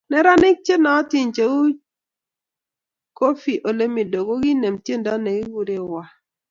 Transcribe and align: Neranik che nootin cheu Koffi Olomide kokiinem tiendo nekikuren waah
Neranik 0.09 0.57
che 0.65 0.75
nootin 0.83 1.27
cheu 1.35 1.55
Koffi 3.17 3.53
Olomide 3.69 4.19
kokiinem 4.27 4.75
tiendo 4.85 5.11
nekikuren 5.23 5.81
waah 5.91 6.09